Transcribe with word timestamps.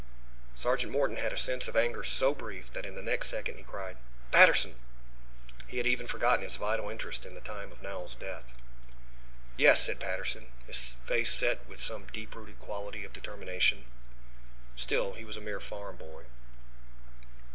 Sergeant 0.55 0.91
Morton 0.91 1.17
had 1.17 1.31
a 1.31 1.37
sense 1.37 1.67
of 1.67 1.75
anger 1.75 2.03
so 2.03 2.33
brief 2.33 2.73
that 2.73 2.87
in 2.87 2.95
the 2.95 3.03
next 3.03 3.29
second 3.29 3.57
he 3.57 3.61
cried: 3.61 3.97
"Patterson!" 4.31 4.73
He 5.67 5.77
had 5.77 5.85
even 5.85 6.07
forgotten 6.07 6.43
his 6.43 6.55
vital 6.55 6.89
interest 6.89 7.23
in 7.23 7.35
the 7.35 7.39
time 7.39 7.71
of 7.71 7.83
Knowles' 7.83 8.15
death. 8.15 8.51
"Yes?" 9.57 9.83
said 9.83 9.99
Patterson, 9.99 10.47
his 10.65 10.95
face 11.05 11.31
set 11.31 11.67
with 11.67 11.79
some 11.79 12.07
deep 12.07 12.33
rooted 12.33 12.57
quality 12.57 13.03
of 13.05 13.13
determination. 13.13 13.85
Still, 14.75 15.13
he 15.13 15.23
was 15.23 15.37
a 15.37 15.39
mere 15.39 15.59
farm 15.59 15.97
boy. 15.97 16.23